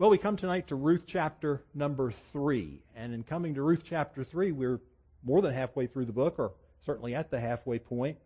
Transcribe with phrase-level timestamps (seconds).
[0.00, 2.82] Well, we come tonight to Ruth chapter number three.
[2.94, 4.78] And in coming to Ruth chapter three, we're
[5.24, 6.52] more than halfway through the book, or
[6.86, 8.16] certainly at the halfway point.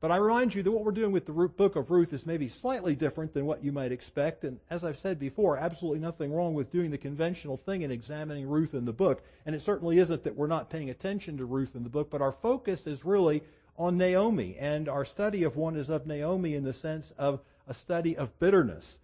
[0.00, 2.48] But I remind you that what we're doing with the book of Ruth is maybe
[2.48, 4.42] slightly different than what you might expect.
[4.42, 8.48] And as I've said before, absolutely nothing wrong with doing the conventional thing and examining
[8.48, 9.22] Ruth in the book.
[9.46, 12.22] And it certainly isn't that we're not paying attention to Ruth in the book, but
[12.22, 13.44] our focus is really
[13.76, 14.56] on Naomi.
[14.58, 18.36] And our study of one is of Naomi in the sense of a study of
[18.40, 18.98] bitterness.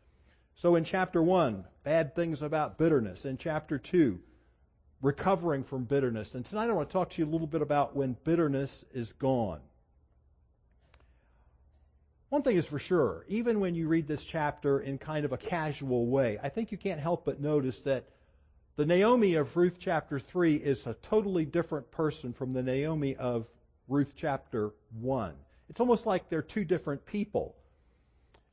[0.57, 3.25] So in chapter 1, bad things about bitterness.
[3.25, 4.21] In chapter 2,
[5.03, 6.35] recovering from bitterness.
[6.35, 9.13] And tonight I want to talk to you a little bit about when bitterness is
[9.13, 9.61] gone.
[12.31, 15.37] One thing is for sure, even when you read this chapter in kind of a
[15.37, 18.09] casual way, I think you can't help but notice that
[18.77, 23.47] the Naomi of Ruth chapter 3 is a totally different person from the Naomi of
[23.87, 25.35] Ruth chapter 1.
[25.69, 27.55] It's almost like they're two different people.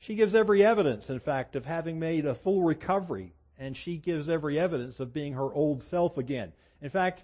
[0.01, 4.27] She gives every evidence, in fact, of having made a full recovery, and she gives
[4.27, 6.53] every evidence of being her old self again.
[6.81, 7.23] In fact,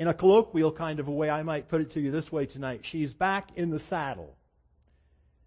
[0.00, 2.44] in a colloquial kind of a way, I might put it to you this way
[2.44, 2.84] tonight.
[2.84, 4.36] She's back in the saddle.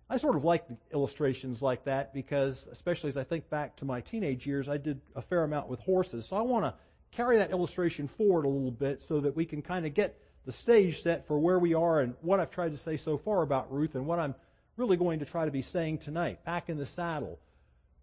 [0.09, 3.99] I sort of like illustrations like that because, especially as I think back to my
[3.99, 6.25] teenage years, I did a fair amount with horses.
[6.25, 6.73] So I want to
[7.11, 10.53] carry that illustration forward a little bit so that we can kind of get the
[10.53, 13.69] stage set for where we are and what I've tried to say so far about
[13.73, 14.35] Ruth and what I'm
[14.77, 17.39] really going to try to be saying tonight, back in the saddle.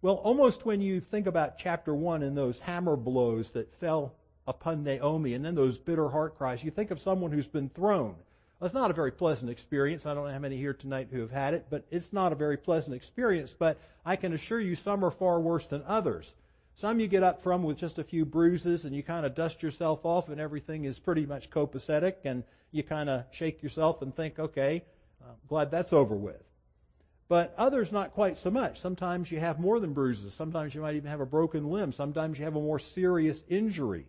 [0.00, 4.14] Well, almost when you think about chapter one and those hammer blows that fell
[4.46, 8.14] upon Naomi and then those bitter heart cries, you think of someone who's been thrown.
[8.60, 10.04] It's not a very pleasant experience.
[10.04, 12.36] I don't know how many here tonight who have had it, but it's not a
[12.36, 13.54] very pleasant experience.
[13.56, 16.34] But I can assure you some are far worse than others.
[16.74, 19.62] Some you get up from with just a few bruises and you kind of dust
[19.62, 24.14] yourself off and everything is pretty much copacetic and you kind of shake yourself and
[24.14, 24.84] think, okay,
[25.20, 26.42] I'm glad that's over with.
[27.28, 28.80] But others not quite so much.
[28.80, 30.32] Sometimes you have more than bruises.
[30.32, 31.92] Sometimes you might even have a broken limb.
[31.92, 34.06] Sometimes you have a more serious injury.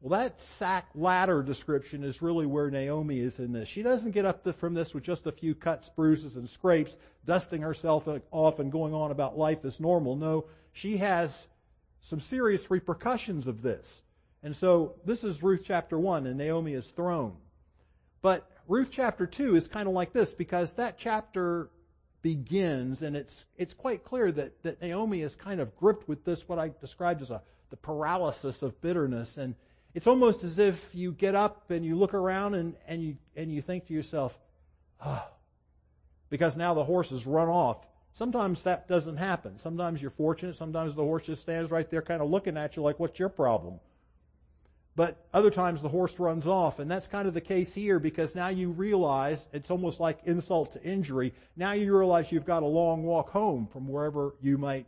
[0.00, 3.68] Well, that sack ladder description is really where Naomi is in this.
[3.68, 7.62] She doesn't get up from this with just a few cuts, bruises, and scrapes, dusting
[7.62, 10.16] herself uh, off and going on about life as normal.
[10.16, 11.48] No, she has
[12.00, 14.02] some serious repercussions of this.
[14.42, 17.36] And so this is Ruth chapter 1, and Naomi is thrown.
[18.20, 21.70] But Ruth chapter 2 is kind of like this because that chapter
[22.24, 26.48] begins, and it's, it's quite clear that, that Naomi is kind of gripped with this,
[26.48, 29.36] what I described as a, the paralysis of bitterness.
[29.36, 29.54] And
[29.92, 33.52] it's almost as if you get up and you look around and, and you, and
[33.52, 34.38] you think to yourself,
[35.04, 35.28] oh,
[36.30, 37.86] because now the horse has run off.
[38.14, 39.58] Sometimes that doesn't happen.
[39.58, 40.56] Sometimes you're fortunate.
[40.56, 43.28] Sometimes the horse just stands right there kind of looking at you like, what's your
[43.28, 43.80] problem?
[44.96, 48.34] But other times the horse runs off, and that's kind of the case here because
[48.36, 51.34] now you realize it's almost like insult to injury.
[51.56, 54.86] Now you realize you've got a long walk home from wherever you might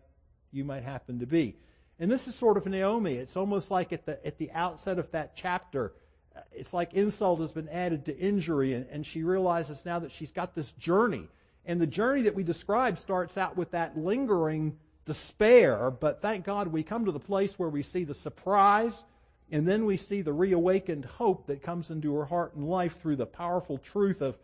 [0.52, 1.56] you might happen to be.
[1.98, 3.14] And this is sort of Naomi.
[3.14, 5.92] It's almost like at the at the outset of that chapter,
[6.36, 10.12] uh, it's like insult has been added to injury, and, and she realizes now that
[10.12, 11.26] she's got this journey.
[11.64, 16.68] And the journey that we describe starts out with that lingering despair, but thank God
[16.68, 19.04] we come to the place where we see the surprise
[19.50, 23.16] and then we see the reawakened hope that comes into her heart and life through
[23.16, 24.36] the powerful truth of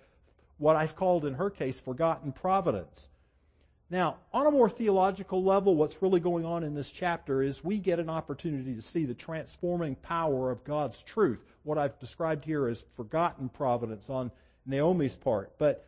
[0.59, 3.09] what I've called in her case forgotten providence.
[3.91, 7.79] Now, on a more theological level, what's really going on in this chapter is we
[7.79, 11.45] get an opportunity to see the transforming power of God's truth.
[11.65, 14.31] What I've described here as forgotten providence on
[14.65, 15.53] Naomi's part.
[15.59, 15.85] But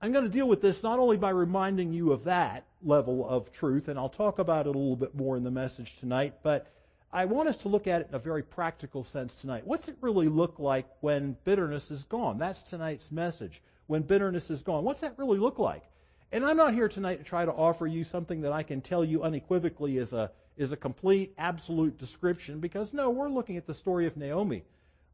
[0.00, 3.52] I'm going to deal with this not only by reminding you of that level of
[3.52, 6.72] truth, and I'll talk about it a little bit more in the message tonight, but
[7.14, 9.66] I want us to look at it in a very practical sense tonight.
[9.66, 12.38] What's it really look like when bitterness is gone?
[12.38, 13.60] That's tonight's message.
[13.86, 14.82] When bitterness is gone.
[14.82, 15.82] What's that really look like?
[16.30, 19.04] And I'm not here tonight to try to offer you something that I can tell
[19.04, 23.74] you unequivocally is a, is a complete, absolute description because no, we're looking at the
[23.74, 24.62] story of Naomi.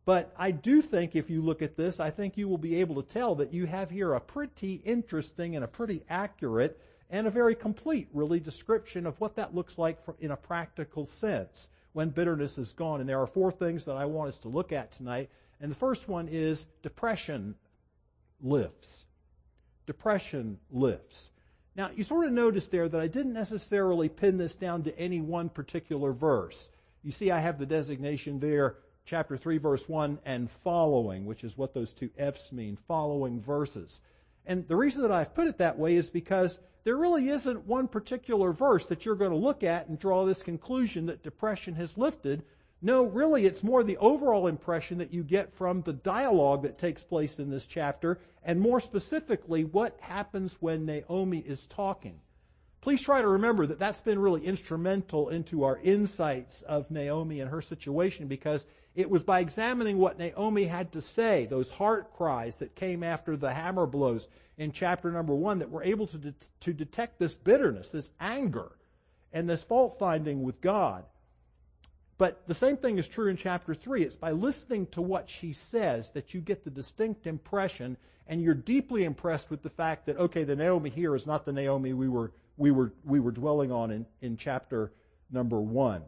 [0.04, 3.02] But I do think if you look at this, I think you will be able
[3.02, 6.80] to tell that you have here a pretty interesting and a pretty accurate
[7.10, 11.68] and a very complete, really, description of what that looks like in a practical sense
[11.98, 13.00] when bitterness is gone.
[13.00, 15.30] And there are four things that I want us to look at tonight.
[15.60, 17.56] And the first one is depression
[18.40, 19.04] lifts.
[19.84, 21.32] Depression lifts.
[21.74, 25.20] Now, you sort of notice there that I didn't necessarily pin this down to any
[25.20, 26.68] one particular verse.
[27.02, 31.58] You see, I have the designation there, chapter 3, verse 1, and following, which is
[31.58, 34.00] what those two F's mean, following verses.
[34.48, 37.86] And the reason that I've put it that way is because there really isn't one
[37.86, 41.98] particular verse that you're going to look at and draw this conclusion that depression has
[41.98, 42.42] lifted.
[42.80, 47.02] No, really, it's more the overall impression that you get from the dialogue that takes
[47.02, 52.18] place in this chapter, and more specifically, what happens when Naomi is talking.
[52.80, 57.50] Please try to remember that that's been really instrumental into our insights of Naomi and
[57.50, 58.64] her situation because
[58.94, 63.36] it was by examining what Naomi had to say, those heart cries that came after
[63.36, 67.36] the hammer blows in chapter number one, that we're able to, de- to detect this
[67.36, 68.72] bitterness, this anger,
[69.32, 71.04] and this fault finding with God.
[72.18, 74.02] But the same thing is true in chapter 3.
[74.02, 77.96] It's by listening to what she says that you get the distinct impression
[78.26, 81.52] and you're deeply impressed with the fact that, okay, the Naomi here is not the
[81.52, 84.92] Naomi we were, we were, we were dwelling on in, in chapter
[85.30, 86.02] number 1.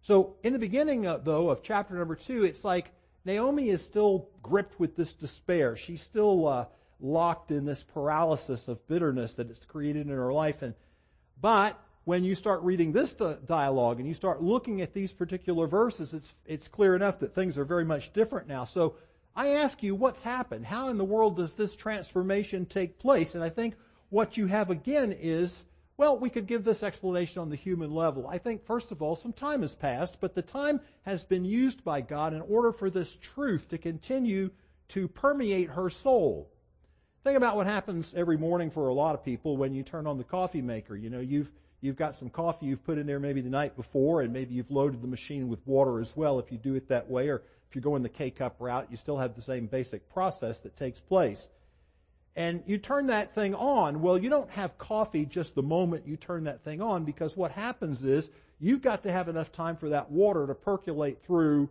[0.00, 2.92] So in the beginning, uh, though, of chapter number 2, it's like
[3.24, 5.76] Naomi is still gripped with this despair.
[5.76, 6.66] She's still uh,
[7.00, 10.62] locked in this paralysis of bitterness that it's created in her life.
[10.62, 10.74] And,
[11.40, 16.14] but when you start reading this dialogue and you start looking at these particular verses,
[16.14, 18.64] it's, it's clear enough that things are very much different now.
[18.64, 18.94] So
[19.34, 20.64] I ask you, what's happened?
[20.64, 23.34] How in the world does this transformation take place?
[23.34, 23.74] And I think
[24.10, 25.64] what you have again is,
[25.96, 28.26] well, we could give this explanation on the human level.
[28.26, 31.84] I think, first of all, some time has passed, but the time has been used
[31.84, 34.50] by God in order for this truth to continue
[34.88, 36.50] to permeate her soul.
[37.24, 40.18] Think about what happens every morning for a lot of people when you turn on
[40.18, 40.94] the coffee maker.
[40.94, 41.50] You know, you've
[41.82, 44.70] You've got some coffee you've put in there maybe the night before, and maybe you've
[44.70, 47.74] loaded the machine with water as well if you do it that way, or if
[47.74, 51.48] you're going the K-cup route, you still have the same basic process that takes place.
[52.36, 54.02] And you turn that thing on.
[54.02, 57.50] Well, you don't have coffee just the moment you turn that thing on because what
[57.50, 58.28] happens is
[58.60, 61.70] you've got to have enough time for that water to percolate through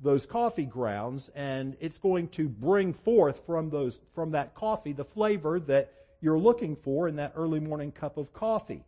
[0.00, 5.04] those coffee grounds and it's going to bring forth from those, from that coffee the
[5.04, 8.84] flavor that you're looking for in that early morning cup of coffee.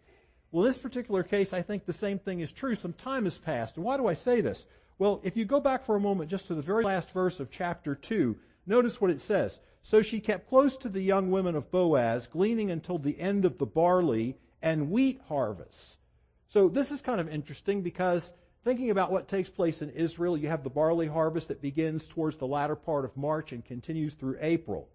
[0.52, 2.76] Well, in this particular case, I think the same thing is true.
[2.76, 3.76] Some time has passed.
[3.76, 4.66] And why do I say this?
[5.00, 7.50] Well, if you go back for a moment just to the very last verse of
[7.50, 9.58] chapter 2, notice what it says.
[9.84, 13.58] So she kept close to the young women of Boaz, gleaning until the end of
[13.58, 15.98] the barley and wheat harvests.
[16.48, 18.32] So this is kind of interesting because
[18.64, 22.38] thinking about what takes place in Israel, you have the barley harvest that begins towards
[22.38, 24.88] the latter part of March and continues through April.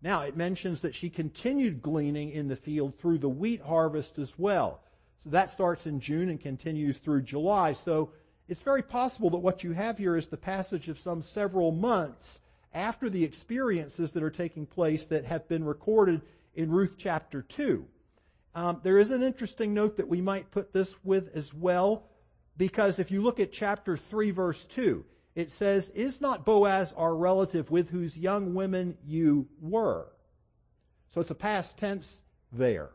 [0.00, 4.38] Now it mentions that she continued gleaning in the field through the wheat harvest as
[4.38, 4.80] well.
[5.22, 7.72] So that starts in June and continues through July.
[7.74, 8.12] So
[8.48, 12.40] it's very possible that what you have here is the passage of some several months
[12.74, 16.22] after the experiences that are taking place that have been recorded
[16.54, 17.86] in Ruth chapter 2.
[18.54, 22.04] Um, there is an interesting note that we might put this with as well,
[22.56, 25.04] because if you look at chapter 3 verse 2,
[25.34, 30.06] it says, Is not Boaz our relative with whose young women you were?
[31.10, 32.20] So it's a past tense
[32.52, 32.90] there.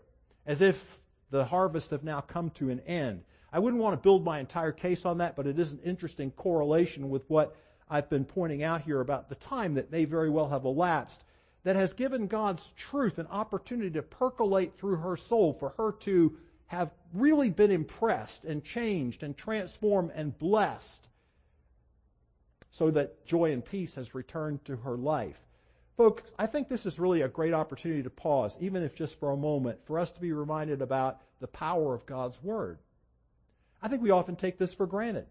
[0.46, 1.00] As if
[1.30, 3.24] the harvest have now come to an end.
[3.52, 6.32] I wouldn't want to build my entire case on that, but it is an interesting
[6.32, 7.56] correlation with what
[7.90, 11.24] I've been pointing out here about the time that may very well have elapsed
[11.64, 16.38] that has given God's truth an opportunity to percolate through her soul for her to
[16.68, 21.08] have really been impressed and changed and transformed and blessed
[22.72, 25.40] so that joy and peace has returned to her life.
[25.96, 29.32] Folks, I think this is really a great opportunity to pause, even if just for
[29.32, 32.78] a moment, for us to be reminded about the power of God's Word.
[33.82, 35.26] I think we often take this for granted.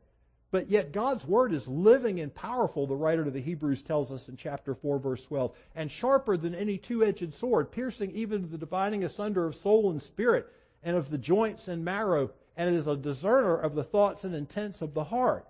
[0.50, 4.28] But yet God's Word is living and powerful, the writer to the Hebrews tells us
[4.28, 8.58] in chapter 4 verse 12, and sharper than any two-edged sword, piercing even to the
[8.58, 10.52] dividing asunder of soul and spirit,
[10.82, 14.34] and of the joints and marrow, and it is a discerner of the thoughts and
[14.34, 15.46] intents of the heart.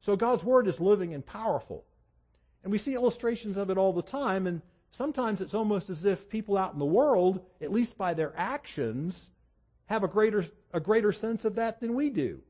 [0.00, 1.84] So God's Word is living and powerful.
[2.62, 6.28] And we see illustrations of it all the time, and sometimes it's almost as if
[6.28, 9.30] people out in the world, at least by their actions,
[9.86, 12.40] have a greater, a greater sense of that than we do.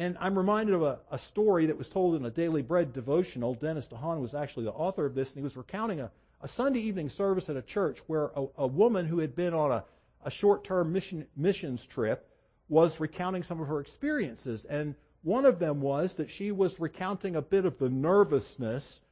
[0.00, 3.52] And I'm reminded of a, a story that was told in a Daily Bread devotional.
[3.52, 6.80] Dennis DeHaan was actually the author of this, and he was recounting a, a Sunday
[6.80, 9.84] evening service at a church where a, a woman who had been on a,
[10.24, 12.26] a short-term mission, missions trip
[12.70, 14.64] was recounting some of her experiences.
[14.64, 19.02] And one of them was that she was recounting a bit of the nervousness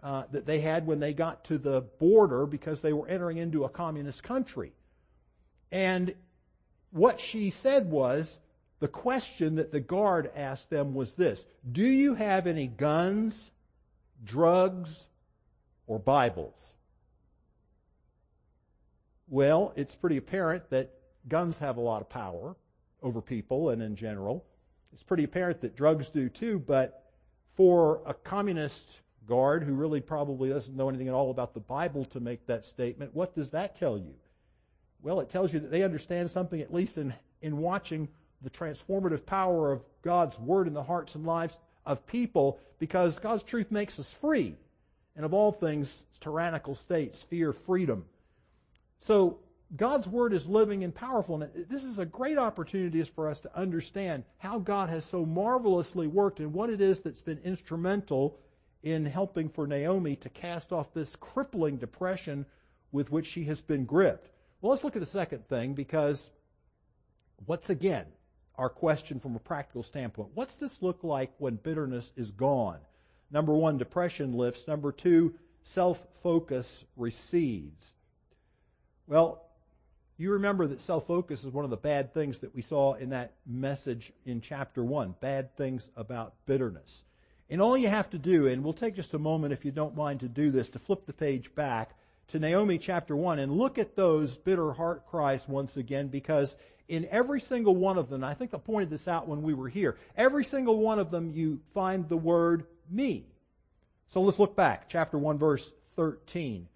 [0.00, 3.64] uh, that they had when they got to the border because they were entering into
[3.64, 4.70] a communist country.
[5.72, 6.14] And
[6.92, 8.36] what she said was,
[8.78, 13.50] the question that the guard asked them was this Do you have any guns,
[14.24, 15.08] drugs,
[15.86, 16.74] or Bibles?
[19.28, 20.92] Well, it's pretty apparent that
[21.28, 22.54] guns have a lot of power
[23.02, 24.44] over people and in general.
[24.92, 27.10] It's pretty apparent that drugs do too, but
[27.54, 32.04] for a communist guard who really probably doesn't know anything at all about the Bible
[32.06, 34.14] to make that statement, what does that tell you?
[35.02, 38.08] Well, it tells you that they understand something, at least in, in watching
[38.42, 43.42] the transformative power of God's Word in the hearts and lives of people, because God's
[43.42, 44.56] truth makes us free.
[45.14, 48.04] And of all things, tyrannical states fear freedom.
[49.00, 49.38] So,
[49.74, 51.42] God's Word is living and powerful.
[51.42, 56.06] And this is a great opportunity for us to understand how God has so marvelously
[56.06, 58.38] worked and what it is that's been instrumental
[58.84, 62.46] in helping for Naomi to cast off this crippling depression
[62.92, 64.30] with which she has been gripped.
[64.60, 66.30] Well, let's look at the second thing because
[67.46, 68.06] once again,
[68.58, 70.30] our question from a practical standpoint.
[70.34, 72.78] What's this look like when bitterness is gone?
[73.30, 74.66] Number one, depression lifts.
[74.66, 77.94] Number two, self-focus recedes.
[79.06, 79.42] Well,
[80.16, 83.34] you remember that self-focus is one of the bad things that we saw in that
[83.46, 85.14] message in chapter one.
[85.20, 87.02] Bad things about bitterness.
[87.50, 89.96] And all you have to do, and we'll take just a moment if you don't
[89.96, 91.94] mind to do this, to flip the page back
[92.28, 96.56] to Naomi chapter 1 and look at those bitter heart cries once again because
[96.88, 99.68] in every single one of them, I think I pointed this out when we were
[99.68, 103.26] here, every single one of them you find the word me.
[104.08, 104.88] So let's look back.
[104.88, 106.68] Chapter 1 verse 13.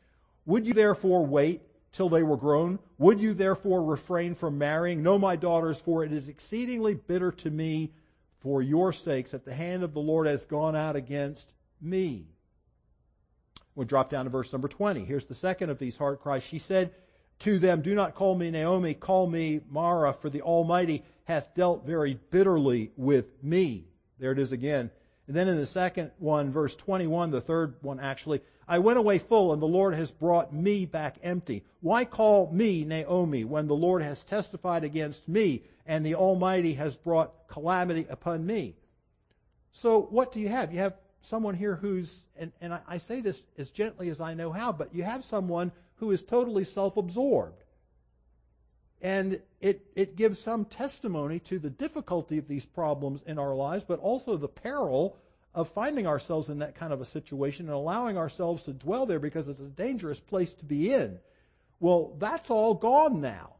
[0.47, 2.78] Would you therefore wait till they were grown?
[2.99, 5.02] Would you therefore refrain from marrying?
[5.02, 7.92] No, my daughters, for it is exceedingly bitter to me
[8.40, 12.26] for your sakes that the hand of the Lord has gone out against me.
[13.74, 15.04] We'll drop down to verse number 20.
[15.04, 16.42] Here's the second of these heart cries.
[16.42, 16.92] She said
[17.40, 21.86] to them, Do not call me Naomi, call me Mara, for the Almighty hath dealt
[21.86, 23.86] very bitterly with me.
[24.18, 24.90] There it is again.
[25.26, 29.18] And then in the second one, verse 21, the third one actually, I went away
[29.18, 31.64] full and the Lord has brought me back empty.
[31.80, 36.96] Why call me Naomi when the Lord has testified against me and the Almighty has
[36.96, 38.74] brought calamity upon me?
[39.72, 40.72] So what do you have?
[40.72, 44.34] You have someone here who's, and, and I, I say this as gently as I
[44.34, 47.62] know how, but you have someone who is totally self-absorbed.
[49.02, 53.84] And it, it gives some testimony to the difficulty of these problems in our lives,
[53.86, 55.16] but also the peril
[55.54, 59.18] of finding ourselves in that kind of a situation and allowing ourselves to dwell there
[59.18, 61.18] because it's a dangerous place to be in.
[61.80, 63.54] Well, that's all gone now.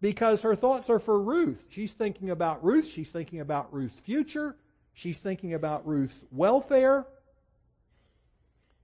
[0.00, 1.64] Because her thoughts are for Ruth.
[1.70, 2.88] She's thinking about Ruth.
[2.88, 4.56] She's thinking about Ruth's future.
[4.94, 7.04] She's thinking about Ruth's welfare.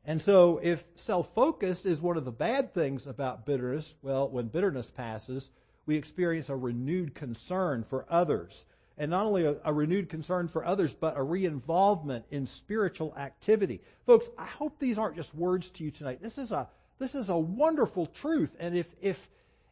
[0.05, 4.91] And so if self-focus is one of the bad things about bitterness, well, when bitterness
[4.91, 5.49] passes,
[5.87, 8.65] we experience a renewed concern for others.
[8.99, 13.81] And not only a, a, renewed concern for others, but a re-involvement in spiritual activity.
[14.05, 16.21] Folks, I hope these aren't just words to you tonight.
[16.21, 18.55] This is a, this is a wonderful truth.
[18.61, 19.29] And if, if,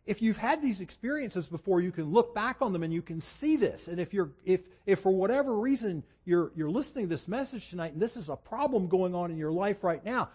[0.08, 3.20] if you've had these experiences before, you can look back on them and you can
[3.20, 3.88] see this.
[3.88, 7.92] And if you're, if, if for whatever reason you're, you're listening to this message tonight
[7.92, 10.30] and this is a problem going on in your life right now,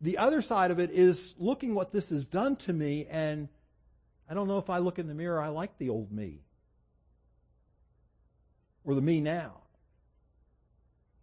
[0.00, 3.48] the other side of it is looking what this has done to me and
[4.28, 6.40] I don't know if I look in the mirror, I like the old me.
[8.82, 9.58] Or the me now.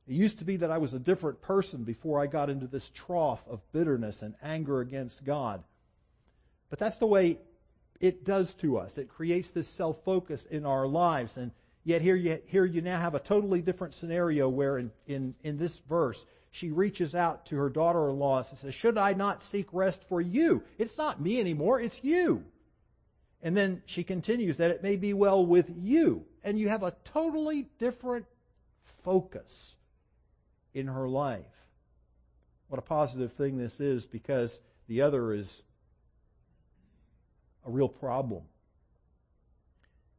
[0.08, 2.90] It used to be that I was a different person before I got into this
[2.90, 5.62] trough of bitterness and anger against God.
[6.70, 7.40] But that's the way
[8.00, 8.98] it does to us.
[8.98, 11.38] It creates this self-focus in our lives.
[11.38, 11.52] And
[11.84, 15.58] yet here you, here you now have a totally different scenario where in, in, in
[15.58, 20.04] this verse, she reaches out to her daughter-in-law and says, should I not seek rest
[20.10, 20.64] for you?
[20.78, 22.44] It's not me anymore, it's you.
[23.42, 26.26] And then she continues that it may be well with you.
[26.44, 28.26] And you have a totally different
[29.04, 29.76] focus
[30.74, 31.46] in her life.
[32.68, 35.62] What a positive thing this is because the other is
[37.70, 38.42] a real problem.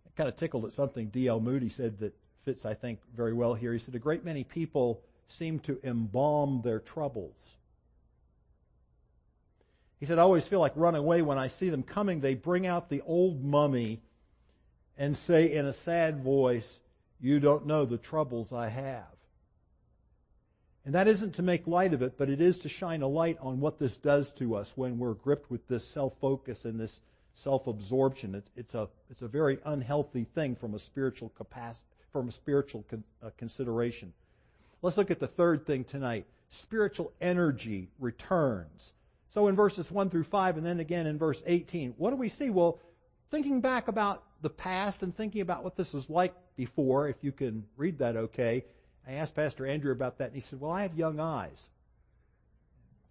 [0.06, 1.40] I kind of tickled at something D.L.
[1.40, 2.14] Moody said that
[2.44, 3.72] fits, I think, very well here.
[3.72, 7.36] He said, a great many people seem to embalm their troubles.
[9.98, 12.20] He said, I always feel like running away when I see them coming.
[12.20, 14.00] They bring out the old mummy
[14.96, 16.80] and say in a sad voice,
[17.20, 19.04] you don't know the troubles I have.
[20.86, 23.36] And that isn't to make light of it, but it is to shine a light
[23.40, 27.00] on what this does to us when we're gripped with this self-focus and this
[27.34, 28.34] self-absorption.
[28.34, 32.84] It's, it's, a, it's a very unhealthy thing from a spiritual capacity, from a spiritual
[32.88, 34.12] con, uh, consideration.
[34.82, 36.26] Let's look at the third thing tonight.
[36.50, 38.92] Spiritual energy returns.
[39.30, 42.28] So in verses 1 through 5 and then again in verse 18, what do we
[42.28, 42.50] see?
[42.50, 42.78] Well,
[43.30, 47.30] thinking back about the past and thinking about what this was like before, if you
[47.30, 48.64] can read that okay,
[49.06, 51.68] I asked Pastor Andrew about that and he said, well, I have young eyes.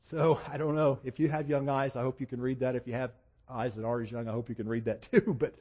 [0.01, 0.99] So I don't know.
[1.03, 2.75] If you have young eyes, I hope you can read that.
[2.75, 3.11] If you have
[3.49, 4.27] eyes that are as young.
[4.27, 5.35] I hope you can read that too.
[5.37, 5.55] But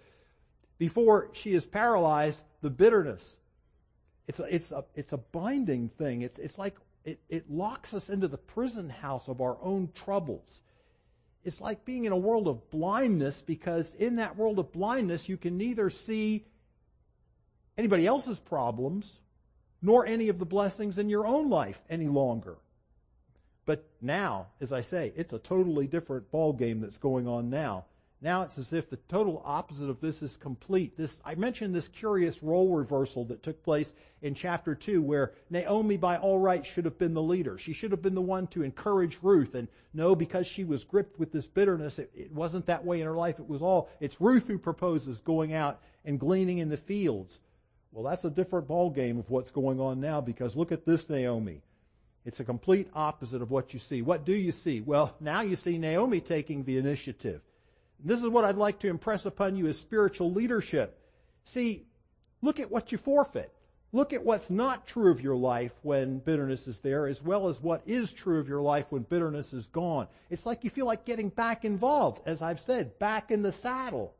[0.78, 3.37] before she is paralyzed, the bitterness,
[4.26, 6.23] it's a, it's a, it's a binding thing.
[6.23, 10.62] It's, it's like it, it locks us into the prison house of our own troubles.
[11.45, 15.37] It's like being in a world of blindness because in that world of blindness, you
[15.37, 16.45] can neither see
[17.78, 19.21] anybody else's problems
[19.80, 22.59] nor any of the blessings in your own life any longer.
[23.68, 27.84] But now, as I say, it's a totally different ball game that's going on now.
[28.22, 30.96] Now it's as if the total opposite of this is complete.
[30.96, 35.98] This, I mentioned this curious role reversal that took place in chapter 2 where Naomi
[35.98, 37.58] by all rights should have been the leader.
[37.58, 41.18] She should have been the one to encourage Ruth and no, because she was gripped
[41.18, 43.38] with this bitterness, it, it wasn't that way in her life.
[43.38, 47.38] It was all, it's Ruth who proposes going out and gleaning in the fields.
[47.92, 51.60] Well, that's a different ballgame of what's going on now because look at this Naomi.
[52.28, 54.02] It's a complete opposite of what you see.
[54.02, 54.82] What do you see?
[54.82, 57.40] Well, now you see Naomi taking the initiative.
[58.04, 61.00] This is what I'd like to impress upon you as spiritual leadership.
[61.44, 61.87] See,
[62.42, 63.50] look at what you forfeit.
[63.92, 67.62] Look at what's not true of your life when bitterness is there, as well as
[67.62, 70.06] what is true of your life when bitterness is gone.
[70.28, 74.14] It's like you feel like getting back involved, as I've said, back in the saddle.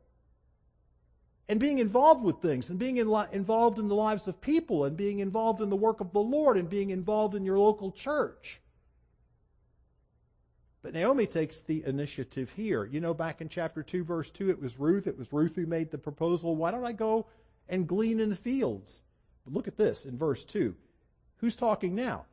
[1.49, 4.85] And being involved with things, and being in li- involved in the lives of people,
[4.85, 7.91] and being involved in the work of the Lord, and being involved in your local
[7.91, 8.61] church.
[10.81, 12.85] But Naomi takes the initiative here.
[12.85, 15.07] You know, back in chapter 2, verse 2, it was Ruth.
[15.07, 16.55] It was Ruth who made the proposal.
[16.55, 17.25] Why don't I go
[17.67, 19.01] and glean in the fields?
[19.43, 20.75] But look at this in verse 2.
[21.37, 22.25] Who's talking now?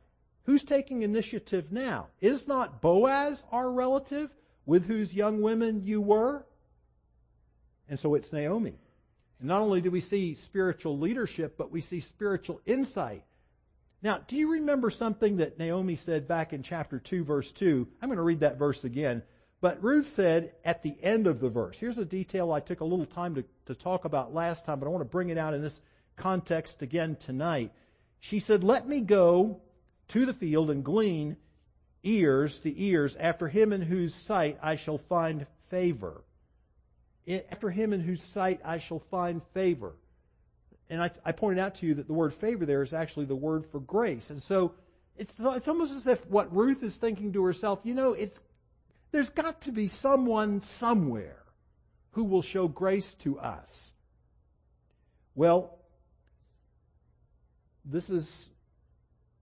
[0.43, 2.07] Who's taking initiative now?
[2.21, 4.29] Is not Boaz our relative
[4.65, 6.45] with whose young women you were?
[7.89, 8.77] And so it's Naomi.
[9.39, 13.23] And not only do we see spiritual leadership, but we see spiritual insight.
[14.01, 17.87] Now, do you remember something that Naomi said back in chapter 2, verse 2?
[18.01, 19.23] I'm going to read that verse again.
[19.59, 22.85] But Ruth said at the end of the verse, here's a detail I took a
[22.85, 25.55] little time to, to talk about last time, but I want to bring it out
[25.55, 25.81] in this
[26.15, 27.71] context again tonight.
[28.19, 29.61] She said, Let me go
[30.09, 31.37] to the field and glean
[32.03, 36.23] ears, the ears, after him in whose sight I shall find favor.
[37.27, 39.93] After him in whose sight I shall find favor
[40.89, 43.35] and I, I, pointed out to you that the word favor there is actually the
[43.35, 44.29] word for grace.
[44.29, 44.73] And so
[45.17, 48.39] it's, it's almost as if what Ruth is thinking to herself, you know, it's,
[49.11, 51.43] there's got to be someone somewhere
[52.11, 53.91] who will show grace to us.
[55.35, 55.77] Well,
[57.83, 58.49] this is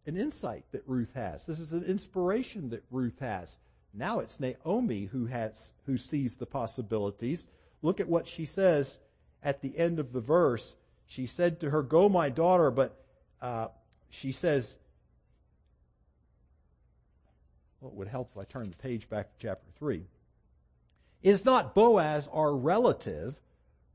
[0.08, 1.45] an insight that Ruth has.
[1.45, 3.56] This is an inspiration that Ruth has.
[3.93, 7.45] Now it's Naomi who has, who sees the possibilities.
[7.82, 8.98] Look at what she says
[9.44, 10.76] at the end of the verse
[11.08, 13.00] she said to her, Go, my daughter, but
[13.42, 13.68] uh,
[14.10, 14.76] she says,
[17.80, 20.04] well, it would help if I turn the page back to chapter 3.
[21.22, 23.36] Is not Boaz our relative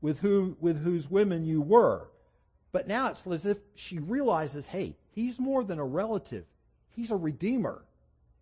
[0.01, 2.09] with whom, with whose women you were?
[2.71, 6.45] But now it's as if she realizes, hey, he's more than a relative.
[6.89, 7.83] He's a redeemer.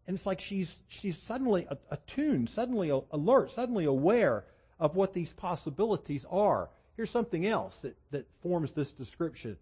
[0.06, 4.46] And it's like she's, she's suddenly attuned, suddenly alert, suddenly aware
[4.80, 6.70] of what these possibilities are.
[6.96, 9.58] Here's something else that, that forms this description.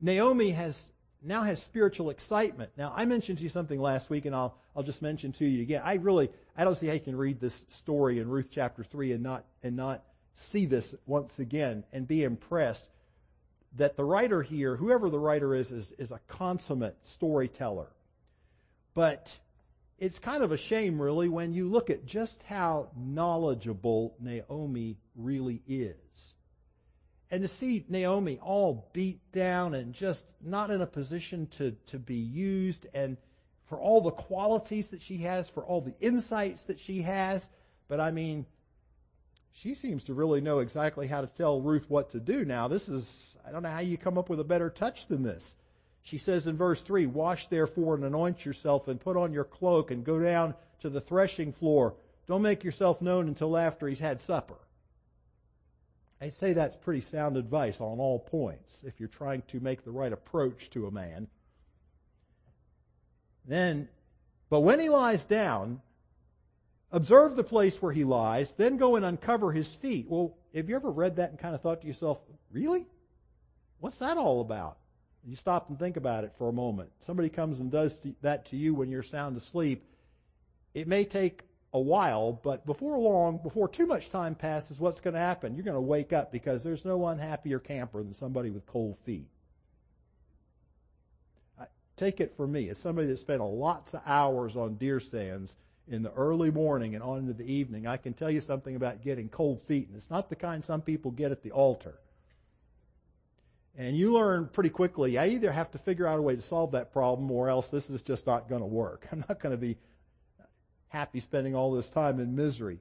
[0.00, 0.90] Naomi has
[1.22, 2.70] now has spiritual excitement.
[2.78, 5.62] Now, I mentioned to you something last week, and I'll, I'll just mention to you
[5.62, 5.82] again.
[5.84, 9.12] I really, I don't see how you can read this story in Ruth chapter 3
[9.12, 10.02] and not, and not
[10.34, 12.86] see this once again and be impressed
[13.76, 17.88] that the writer here, whoever the writer is, is, is a consummate storyteller.
[18.94, 19.30] But
[20.00, 25.62] it's kind of a shame, really, when you look at just how knowledgeable Naomi really
[25.68, 26.34] is.
[27.30, 31.98] And to see Naomi all beat down and just not in a position to, to
[31.98, 33.18] be used and
[33.66, 37.46] for all the qualities that she has, for all the insights that she has.
[37.86, 38.46] But I mean,
[39.52, 42.68] she seems to really know exactly how to tell Ruth what to do now.
[42.68, 45.54] This is, I don't know how you come up with a better touch than this.
[46.02, 49.90] She says in verse 3, Wash therefore and anoint yourself and put on your cloak
[49.90, 51.94] and go down to the threshing floor.
[52.26, 54.56] Don't make yourself known until after he's had supper.
[56.20, 59.90] I say that's pretty sound advice on all points if you're trying to make the
[59.90, 61.28] right approach to a man.
[63.46, 63.88] Then,
[64.50, 65.80] but when he lies down,
[66.92, 70.06] observe the place where he lies, then go and uncover his feet.
[70.08, 72.18] Well, have you ever read that and kind of thought to yourself,
[72.52, 72.86] really?
[73.78, 74.76] What's that all about?
[75.24, 76.90] You stop and think about it for a moment.
[77.00, 79.84] Somebody comes and does that to you when you're sound asleep.
[80.74, 85.14] It may take a while, but before long, before too much time passes, what's going
[85.14, 85.54] to happen?
[85.54, 89.28] You're going to wake up because there's no unhappier camper than somebody with cold feet.
[91.96, 95.54] Take it from me, as somebody that spent lots of hours on deer stands
[95.86, 99.02] in the early morning and on into the evening, I can tell you something about
[99.02, 101.98] getting cold feet, and it's not the kind some people get at the altar.
[103.76, 106.72] And you learn pretty quickly, I either have to figure out a way to solve
[106.72, 109.06] that problem or else this is just not going to work.
[109.12, 109.76] I'm not going to be
[110.88, 112.80] happy spending all this time in misery.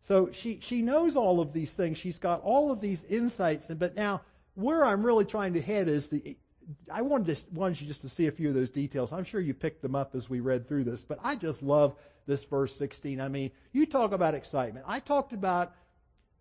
[0.00, 1.98] So she, she knows all of these things.
[1.98, 3.66] She's got all of these insights.
[3.66, 4.22] But now,
[4.54, 6.36] where I'm really trying to head is the,
[6.90, 9.12] I wanted, to, wanted you just to see a few of those details.
[9.12, 11.96] I'm sure you picked them up as we read through this, but I just love
[12.26, 13.20] this verse 16.
[13.20, 14.84] I mean, you talk about excitement.
[14.88, 15.74] I talked about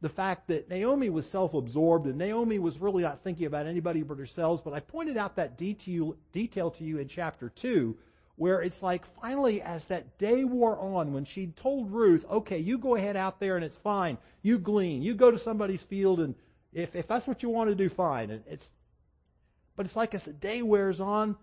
[0.03, 4.17] the fact that Naomi was self-absorbed and Naomi was really not thinking about anybody but
[4.17, 4.61] herself.
[4.61, 7.97] But I pointed out that detail, detail to you in chapter 2
[8.35, 12.77] where it's like finally as that day wore on when she told Ruth, okay, you
[12.77, 14.17] go ahead out there and it's fine.
[14.41, 15.03] You glean.
[15.03, 16.35] You go to somebody's field and
[16.73, 18.29] if, if that's what you want to do, fine.
[18.29, 18.71] And it's,
[19.77, 21.37] but it's like as the day wears on,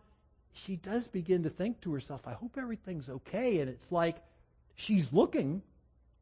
[0.52, 3.60] she does begin to think to herself, I hope everything's okay.
[3.60, 4.16] And it's like
[4.74, 5.62] she's looking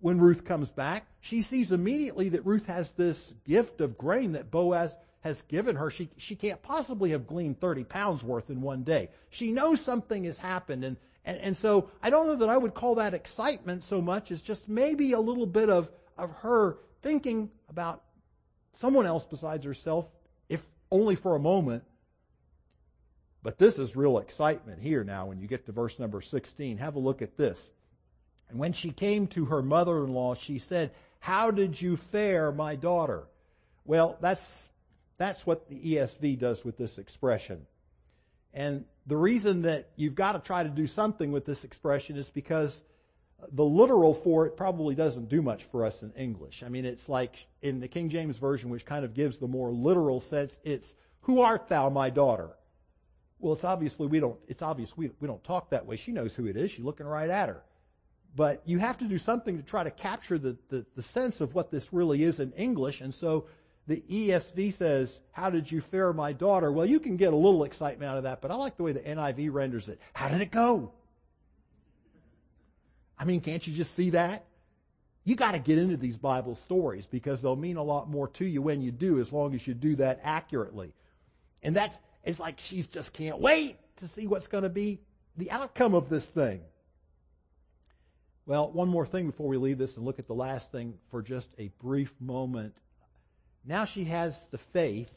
[0.01, 1.07] when Ruth comes back.
[1.21, 5.91] She sees immediately that Ruth has this gift of grain that Boaz has given her.
[5.91, 9.11] She, she can't possibly have gleaned 30 pounds worth in one day.
[9.31, 10.85] She knows something has happened.
[10.85, 14.31] And, and, and so I don't know that I would call that excitement so much
[14.31, 18.03] as just maybe a little bit of, of her thinking about
[18.75, 20.09] someone else besides herself,
[20.49, 21.83] if only for a moment.
[23.43, 26.79] But this is real excitement here now when you get to verse number 16.
[26.79, 27.71] Have a look at this.
[28.51, 33.25] And when she came to her mother-in-law, she said, How did you fare, my daughter?
[33.85, 34.69] Well, that's
[35.19, 37.67] that's what the ESV does with this expression.
[38.55, 42.31] And the reason that you've got to try to do something with this expression is
[42.31, 42.83] because
[43.53, 46.63] the literal for it probably doesn't do much for us in English.
[46.65, 49.71] I mean, it's like in the King James Version, which kind of gives the more
[49.73, 52.51] literal sense, it's, who art thou, my daughter?
[53.39, 55.97] Well, it's obviously we don't, it's obvious we, we don't talk that way.
[55.97, 56.71] She knows who it is.
[56.73, 57.63] She's looking right at her.
[58.35, 61.55] But you have to do something to try to capture the, the, the sense of
[61.55, 63.01] what this really is in English.
[63.01, 63.47] And so
[63.87, 66.71] the ESV says, How did you fare, my daughter?
[66.71, 68.93] Well, you can get a little excitement out of that, but I like the way
[68.93, 69.99] the NIV renders it.
[70.13, 70.93] How did it go?
[73.19, 74.45] I mean, can't you just see that?
[75.25, 78.45] You got to get into these Bible stories because they'll mean a lot more to
[78.45, 80.93] you when you do, as long as you do that accurately.
[81.63, 85.01] And that's, it's like she just can't wait to see what's going to be
[85.37, 86.61] the outcome of this thing.
[88.49, 91.23] Well, one more thing before we leave this and look at the last thing for
[91.23, 92.75] just a brief moment
[93.69, 95.11] now she has the faith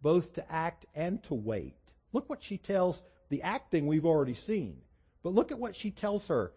[0.00, 1.74] both to act and to wait.
[2.12, 4.78] Look what she tells, the acting we've already seen.
[5.24, 6.52] But look at what she tells her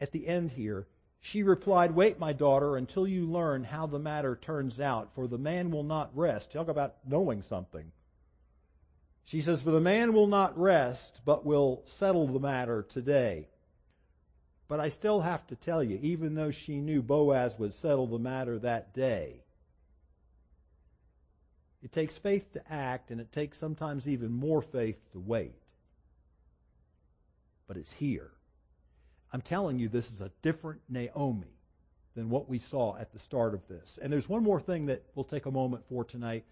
[0.00, 0.86] at the end here.
[1.20, 5.38] She replied, Wait, my daughter, until you learn how the matter turns out, for the
[5.38, 6.52] man will not rest.
[6.52, 7.90] Talk about knowing something.
[9.24, 13.48] She says, For the man will not rest, but will settle the matter today.
[14.74, 18.18] But I still have to tell you, even though she knew Boaz would settle the
[18.18, 19.44] matter that day,
[21.80, 25.62] it takes faith to act, and it takes sometimes even more faith to wait.
[27.68, 28.32] But it's here.
[29.32, 31.54] I'm telling you, this is a different Naomi
[32.16, 34.00] than what we saw at the start of this.
[34.02, 36.46] And there's one more thing that we'll take a moment for tonight.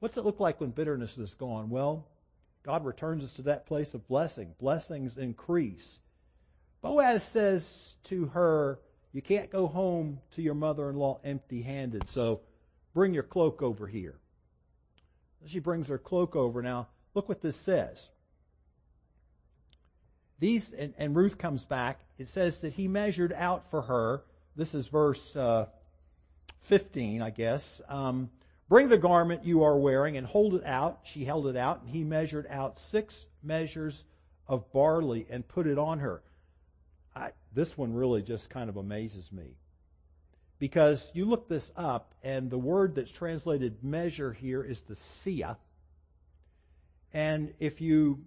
[0.00, 1.70] What's it look like when bitterness is gone?
[1.70, 2.08] Well,
[2.64, 4.52] God returns us to that place of blessing.
[4.58, 6.00] Blessings increase.
[6.86, 8.78] Boaz says to her,
[9.12, 12.40] You can't go home to your mother in law empty handed, so
[12.94, 14.14] bring your cloak over here.
[15.46, 16.62] She brings her cloak over.
[16.62, 18.08] Now, look what this says.
[20.38, 22.00] These, and, and Ruth comes back.
[22.18, 24.22] It says that he measured out for her.
[24.54, 25.66] This is verse uh,
[26.60, 27.80] 15, I guess.
[27.88, 28.30] Um,
[28.68, 31.00] Bring the garment you are wearing and hold it out.
[31.04, 34.04] She held it out, and he measured out six measures
[34.48, 36.22] of barley and put it on her.
[37.16, 39.56] I, this one really just kind of amazes me
[40.58, 45.56] because you look this up, and the word that's translated measure here is the seah.
[47.12, 48.24] And if you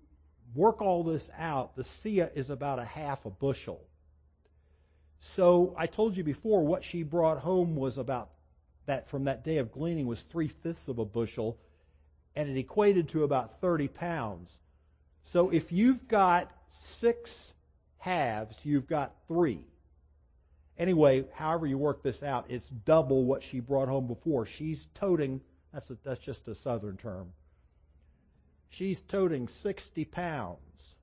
[0.55, 3.81] work all this out, the seah is about a half a bushel.
[5.19, 8.29] So I told you before what she brought home was about
[8.85, 11.59] that from that day of gleaning was three fifths of a bushel,
[12.35, 14.57] and it equated to about 30 pounds.
[15.23, 17.53] So if you've got six
[17.99, 19.65] halves, you've got three.
[20.77, 24.45] Anyway, however you work this out, it's double what she brought home before.
[24.45, 25.41] She's toting,
[25.73, 27.33] that's, a, that's just a southern term.
[28.69, 30.95] She's toting 60 pounds.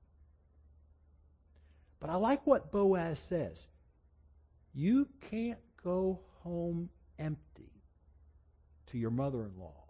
[1.99, 3.67] But I like what Boaz says.
[4.73, 7.71] You can't go home empty
[8.87, 9.83] to your mother in law.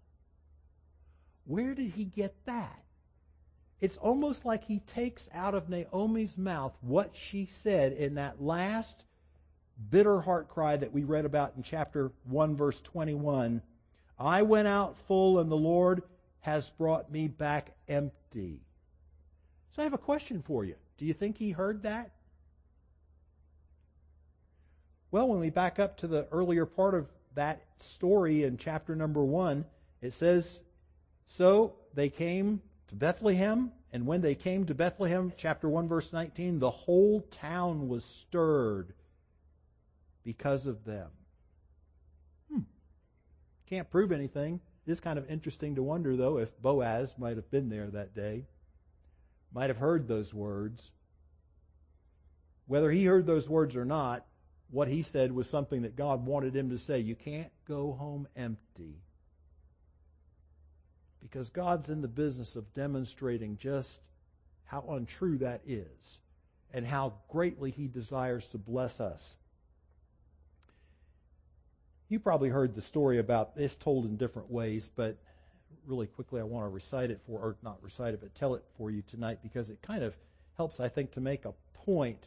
[1.45, 2.83] Where did he get that?
[3.79, 9.03] It's almost like he takes out of Naomi's mouth what she said in that last
[9.89, 13.61] bitter heart cry that we read about in chapter 1, verse 21.
[14.19, 16.01] I went out full, and the Lord
[16.39, 18.61] has brought me back empty.
[19.71, 20.75] So I have a question for you.
[20.97, 22.11] Do you think he heard that?
[25.11, 29.23] Well, when we back up to the earlier part of that story in chapter number
[29.23, 29.65] 1,
[30.01, 30.59] it says,
[31.27, 36.59] So they came to Bethlehem, and when they came to Bethlehem, chapter 1, verse 19,
[36.59, 38.93] the whole town was stirred
[40.23, 41.09] because of them.
[42.51, 42.59] Hmm.
[43.67, 44.59] Can't prove anything.
[44.85, 48.15] It is kind of interesting to wonder, though, if Boaz might have been there that
[48.15, 48.45] day,
[49.53, 50.91] might have heard those words.
[52.67, 54.25] Whether he heard those words or not,
[54.69, 56.99] what he said was something that God wanted him to say.
[56.99, 59.01] You can't go home empty.
[61.21, 63.99] Because God's in the business of demonstrating just
[64.65, 66.19] how untrue that is
[66.73, 69.35] and how greatly he desires to bless us.
[72.09, 75.17] You probably heard the story about this told in different ways, but
[75.85, 78.63] really quickly I want to recite it for, or not recite it, but tell it
[78.77, 80.15] for you tonight because it kind of
[80.55, 81.53] helps, I think, to make a
[81.85, 82.23] point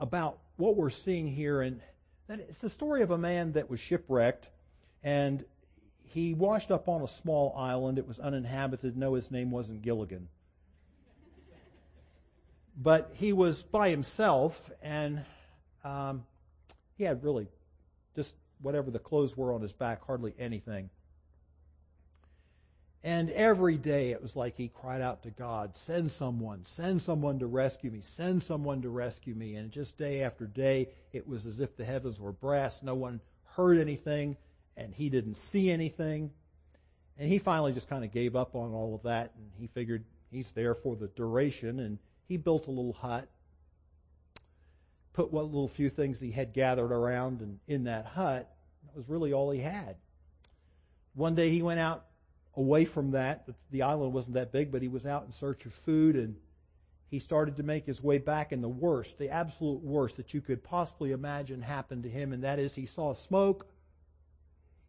[0.00, 1.62] about what we're seeing here.
[1.62, 1.80] And
[2.28, 4.48] that it's the story of a man that was shipwrecked
[5.02, 5.44] and
[6.08, 7.98] he washed up on a small island.
[7.98, 8.96] It was uninhabited.
[8.96, 10.28] No, his name wasn't Gilligan.
[12.80, 15.24] But he was by himself and
[15.84, 16.24] um,
[16.96, 17.48] he had really
[18.14, 20.90] just whatever the clothes were on his back, hardly anything.
[23.04, 27.38] And every day it was like he cried out to God, send someone, send someone
[27.38, 29.54] to rescue me, send someone to rescue me.
[29.54, 32.82] And just day after day, it was as if the heavens were brass.
[32.82, 33.20] No one
[33.56, 34.36] heard anything
[34.78, 36.30] and he didn't see anything.
[37.18, 40.04] And he finally just kind of gave up on all of that and he figured
[40.30, 43.28] he's there for the duration and he built a little hut,
[45.12, 48.48] put what little few things he had gathered around and in that hut.
[48.86, 49.96] That was really all he had.
[51.14, 52.04] One day he went out
[52.54, 53.48] away from that.
[53.72, 56.36] The island wasn't that big, but he was out in search of food and
[57.10, 60.40] he started to make his way back and the worst, the absolute worst that you
[60.40, 63.66] could possibly imagine happened to him and that is he saw smoke.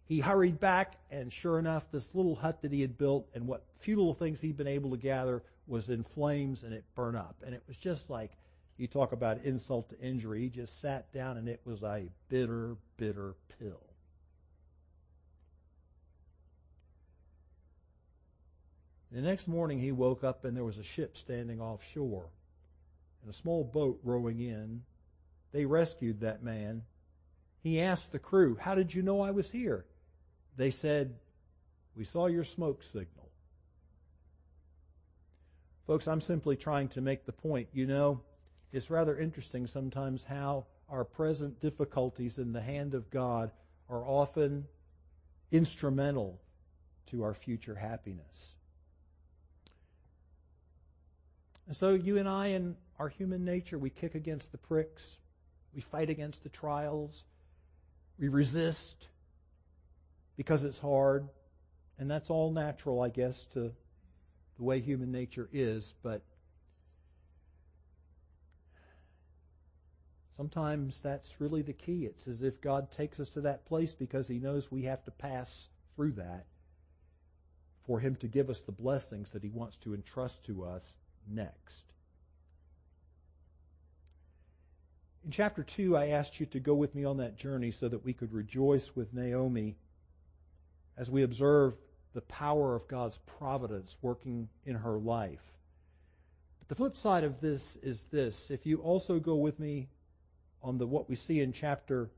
[0.09, 3.63] He hurried back and sure enough this little hut that he had built and what
[3.77, 7.35] few little things he'd been able to gather was in flames and it burned up.
[7.45, 8.31] And it was just like
[8.77, 10.41] you talk about insult to injury.
[10.41, 13.85] He just sat down and it was a bitter, bitter pill.
[19.11, 22.25] The next morning he woke up and there was a ship standing offshore
[23.21, 24.81] and a small boat rowing in.
[25.51, 26.81] They rescued that man.
[27.61, 29.85] He asked the crew, How did you know I was here?
[30.59, 31.15] They said,
[31.95, 33.29] We saw your smoke signal.
[35.87, 37.69] Folks, I'm simply trying to make the point.
[37.71, 38.19] You know,
[38.73, 43.51] it's rather interesting sometimes how our present difficulties in the hand of God
[43.89, 44.67] are often
[45.49, 46.41] instrumental
[47.11, 48.55] to our future happiness.
[51.67, 55.19] And so you and I in our human nature, we kick against the pricks.
[55.73, 57.23] We fight against the trials.
[58.19, 59.07] We resist
[60.39, 61.27] because it's hard.
[61.97, 63.73] And that's all natural, I guess, to
[64.57, 65.95] the way human nature is.
[66.01, 66.21] But
[70.37, 72.05] sometimes that's really the key.
[72.05, 75.11] It's as if God takes us to that place because he knows we have to
[75.11, 76.45] pass through that
[77.85, 80.95] for him to give us the blessings that he wants to entrust to us
[81.29, 81.83] next.
[85.25, 88.05] In chapter 2, I asked you to go with me on that journey so that
[88.05, 89.75] we could rejoice with Naomi
[90.99, 91.75] as we observe
[92.13, 95.41] the power of God's providence working in her life.
[96.59, 98.51] But the flip side of this is this.
[98.51, 99.87] If you also go with me
[100.61, 102.11] on the what we see in chapter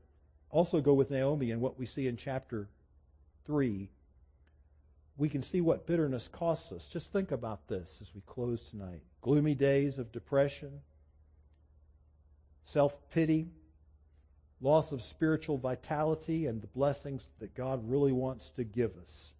[0.50, 2.68] also go with Naomi and what we see in chapter
[3.46, 3.88] 3,
[5.16, 6.86] we can see what bitterness costs us.
[6.86, 9.02] Just think about this as we close tonight.
[9.22, 10.80] Gloomy days of depression,
[12.64, 13.48] self pity,
[14.62, 19.32] loss of spiritual vitality, and the blessings that God really wants to give us.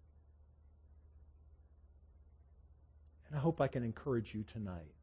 [3.27, 4.93] And I hope I can encourage you tonight.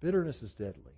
[0.00, 0.94] Bitterness is deadly.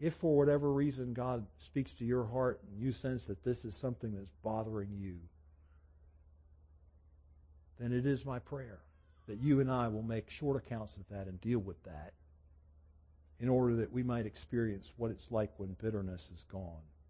[0.00, 3.76] If for whatever reason God speaks to your heart and you sense that this is
[3.76, 5.16] something that's bothering you,
[7.78, 8.80] then it is my prayer
[9.28, 12.14] that you and I will make short accounts of that and deal with that
[13.40, 16.82] in order that we might experience what it's like when bitterness is gone.